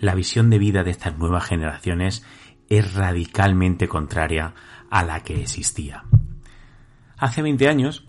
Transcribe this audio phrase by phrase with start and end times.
[0.00, 2.24] La visión de vida de estas nuevas generaciones
[2.68, 4.52] es radicalmente contraria
[4.90, 6.04] a la que existía.
[7.18, 8.06] Hace 20 años,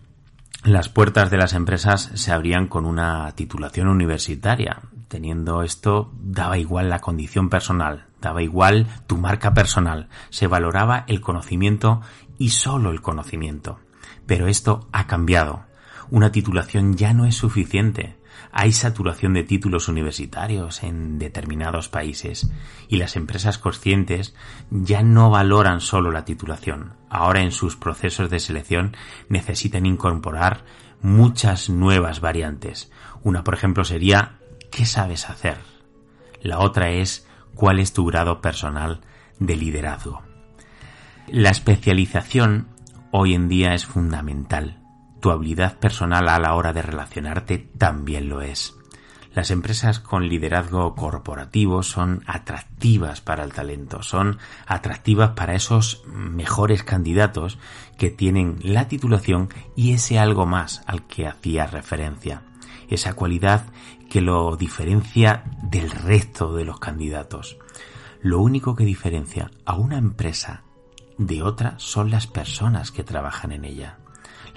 [0.63, 4.81] las puertas de las empresas se abrían con una titulación universitaria.
[5.07, 11.22] Teniendo esto, daba igual la condición personal, daba igual tu marca personal, se valoraba el
[11.22, 12.01] conocimiento
[12.38, 13.79] y solo el conocimiento.
[14.25, 15.63] Pero esto ha cambiado.
[16.09, 18.16] Una titulación ya no es suficiente.
[18.52, 22.50] Hay saturación de títulos universitarios en determinados países
[22.88, 24.36] y las empresas conscientes
[24.70, 26.94] ya no valoran solo la titulación.
[27.09, 28.96] Ahora en sus procesos de selección
[29.30, 30.64] necesitan incorporar
[31.02, 32.92] muchas nuevas variantes.
[33.24, 34.40] Una, por ejemplo, sería
[34.72, 35.58] ¿qué sabes hacer?
[36.42, 39.02] La otra es ¿cuál es tu grado personal
[39.40, 40.24] de liderazgo?
[41.28, 42.69] La especialización
[43.12, 44.87] hoy en día es fundamental
[45.27, 48.77] tu habilidad personal a la hora de relacionarte también lo es.
[49.33, 56.83] Las empresas con liderazgo corporativo son atractivas para el talento, son atractivas para esos mejores
[56.83, 57.59] candidatos
[57.97, 62.44] que tienen la titulación y ese algo más al que hacía referencia,
[62.88, 63.65] esa cualidad
[64.09, 67.57] que lo diferencia del resto de los candidatos.
[68.21, 70.63] Lo único que diferencia a una empresa
[71.17, 73.97] de otra son las personas que trabajan en ella.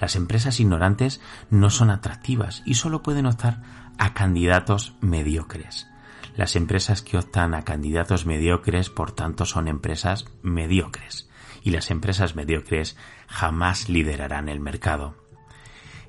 [0.01, 3.61] Las empresas ignorantes no son atractivas y solo pueden optar
[3.99, 5.87] a candidatos mediocres.
[6.35, 11.29] Las empresas que optan a candidatos mediocres, por tanto, son empresas mediocres.
[11.61, 12.97] Y las empresas mediocres
[13.27, 15.15] jamás liderarán el mercado.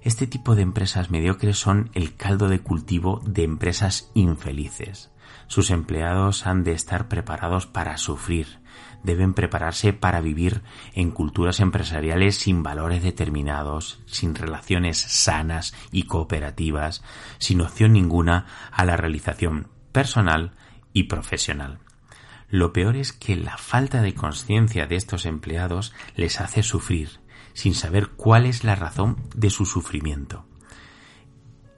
[0.01, 5.11] Este tipo de empresas mediocres son el caldo de cultivo de empresas infelices.
[5.49, 8.62] Sus empleados han de estar preparados para sufrir,
[9.03, 10.63] deben prepararse para vivir
[10.95, 17.03] en culturas empresariales sin valores determinados, sin relaciones sanas y cooperativas,
[17.39, 20.53] sin opción ninguna a la realización personal
[20.93, 21.79] y profesional.
[22.49, 27.21] Lo peor es que la falta de conciencia de estos empleados les hace sufrir,
[27.55, 30.45] sin saber cuál es la razón de su sufrimiento.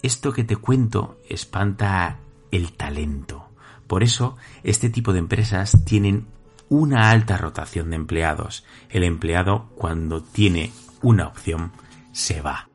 [0.02, 2.19] Esto que te cuento espanta
[2.50, 3.49] el talento.
[3.87, 6.26] Por eso, este tipo de empresas tienen
[6.75, 8.65] una alta rotación de empleados.
[8.91, 10.73] El empleado, cuando tiene
[11.03, 11.73] una opción,
[12.11, 12.69] se va.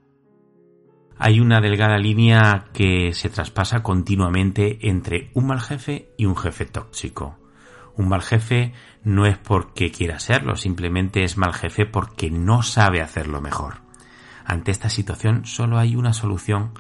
[1.18, 6.66] Hay una delgada línea que se traspasa continuamente entre un mal jefe y un jefe
[6.66, 7.38] tóxico.
[7.98, 8.72] Un mal jefe
[9.04, 13.82] no es porque quiera serlo, simplemente es mal jefe porque no sabe hacerlo mejor.
[14.46, 16.72] Ante esta situación solo hay una solución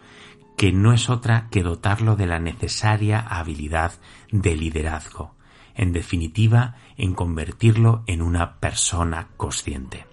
[0.55, 3.91] que no es otra que dotarlo de la necesaria habilidad
[4.31, 5.35] de liderazgo,
[5.79, 10.05] en definitiva, en convertirlo en una persona consciente.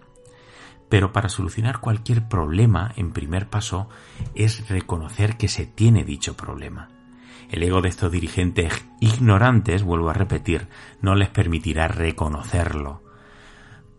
[0.89, 3.89] Pero para solucionar cualquier problema, en primer paso,
[4.37, 6.91] es reconocer que se tiene dicho problema.
[7.51, 10.69] El ego de estos dirigentes ignorantes, vuelvo a repetir,
[11.03, 13.03] no les permitirá reconocerlo.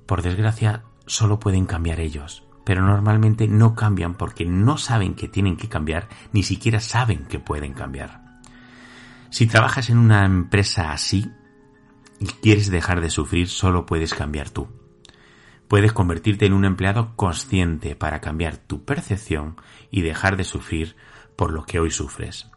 [0.06, 5.58] Por desgracia, solo pueden cambiar ellos, pero normalmente no cambian porque no saben que tienen
[5.58, 8.40] que cambiar, ni siquiera saben que pueden cambiar.
[9.32, 11.30] Si trabajas en una empresa así
[12.20, 14.68] y quieres dejar de sufrir, solo puedes cambiar tú.
[15.68, 19.58] Puedes convertirte en un empleado consciente para cambiar tu percepción
[19.92, 20.96] y dejar de sufrir
[21.36, 22.50] por lo que hoy sufres.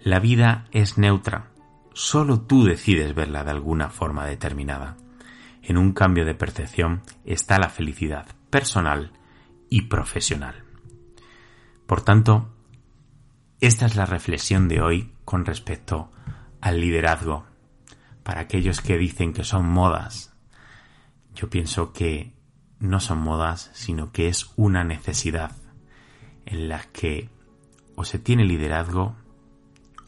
[0.00, 1.50] La vida es neutra.
[1.92, 4.96] Solo tú decides verla de alguna forma determinada.
[5.62, 9.12] En un cambio de percepción está la felicidad personal
[9.68, 10.64] y profesional.
[11.86, 12.48] Por tanto,
[13.60, 16.10] esta es la reflexión de hoy con respecto
[16.60, 17.44] al liderazgo.
[18.22, 20.32] Para aquellos que dicen que son modas,
[21.34, 22.34] yo pienso que
[22.78, 25.52] no son modas, sino que es una necesidad
[26.46, 27.30] en la que
[27.96, 29.16] o se tiene liderazgo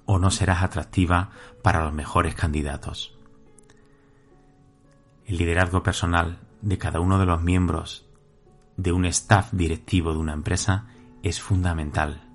[0.07, 1.31] o no serás atractiva
[1.63, 3.17] para los mejores candidatos.
[5.27, 8.07] El liderazgo personal de cada uno de los miembros
[8.77, 10.87] de un staff directivo de una empresa
[11.23, 12.29] es fundamental.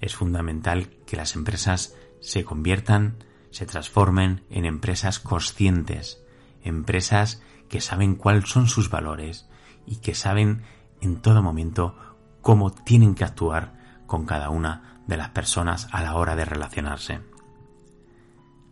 [0.00, 3.24] Es fundamental que las empresas se conviertan,
[3.58, 6.22] se transformen en empresas conscientes,
[6.62, 9.48] empresas que saben cuáles son sus valores
[9.84, 10.62] y que saben
[11.00, 11.96] en todo momento
[12.40, 13.74] cómo tienen que actuar
[14.06, 17.20] con cada una de las personas a la hora de relacionarse.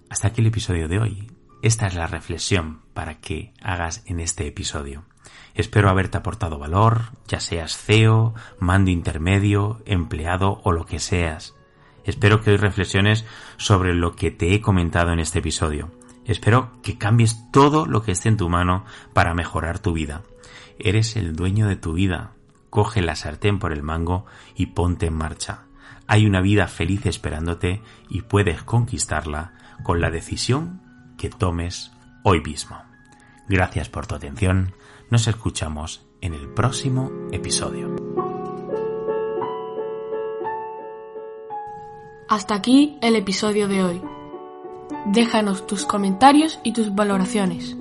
[0.08, 1.32] Hasta aquí el episodio de hoy.
[1.62, 5.04] Esta es la reflexión para que hagas en este episodio.
[5.54, 11.55] Espero haberte aportado valor, ya seas CEO, mando intermedio, empleado o lo que seas.
[12.06, 13.26] Espero que hoy reflexiones
[13.56, 15.90] sobre lo que te he comentado en este episodio.
[16.24, 20.22] Espero que cambies todo lo que esté en tu mano para mejorar tu vida.
[20.78, 22.32] Eres el dueño de tu vida.
[22.70, 24.24] Coge la sartén por el mango
[24.54, 25.64] y ponte en marcha.
[26.06, 29.52] Hay una vida feliz esperándote y puedes conquistarla
[29.82, 30.80] con la decisión
[31.18, 31.92] que tomes
[32.22, 32.80] hoy mismo.
[33.48, 34.74] Gracias por tu atención.
[35.10, 38.05] Nos escuchamos en el próximo episodio.
[42.28, 44.02] Hasta aquí el episodio de hoy.
[45.06, 47.76] Déjanos tus comentarios y tus valoraciones.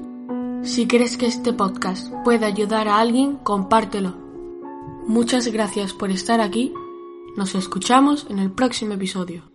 [0.63, 4.15] Si crees que este podcast puede ayudar a alguien, compártelo.
[5.07, 6.73] Muchas gracias por estar aquí
[7.35, 9.54] nos escuchamos en el próximo episodio.